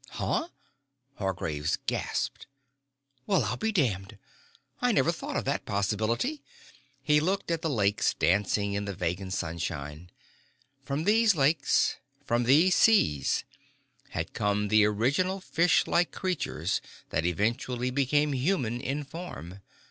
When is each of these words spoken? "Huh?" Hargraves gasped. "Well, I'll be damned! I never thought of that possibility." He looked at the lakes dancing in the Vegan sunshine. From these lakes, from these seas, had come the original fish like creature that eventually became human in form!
"Huh?" 0.09 0.47
Hargraves 1.19 1.77
gasped. 1.85 2.47
"Well, 3.27 3.43
I'll 3.43 3.57
be 3.57 3.71
damned! 3.71 4.17
I 4.81 4.91
never 4.91 5.11
thought 5.11 5.35
of 5.37 5.45
that 5.45 5.63
possibility." 5.67 6.41
He 7.03 7.19
looked 7.19 7.51
at 7.51 7.61
the 7.61 7.69
lakes 7.69 8.15
dancing 8.15 8.73
in 8.73 8.85
the 8.85 8.95
Vegan 8.95 9.29
sunshine. 9.29 10.09
From 10.83 11.03
these 11.03 11.35
lakes, 11.35 11.97
from 12.25 12.45
these 12.45 12.73
seas, 12.73 13.43
had 14.09 14.33
come 14.33 14.69
the 14.69 14.85
original 14.85 15.39
fish 15.39 15.85
like 15.85 16.11
creature 16.11 16.65
that 17.11 17.23
eventually 17.23 17.91
became 17.91 18.33
human 18.33 18.81
in 18.81 19.03
form! 19.03 19.59